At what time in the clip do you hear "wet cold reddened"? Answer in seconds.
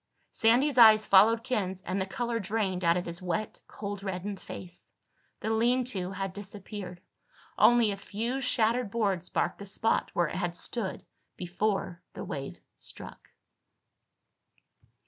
3.21-4.39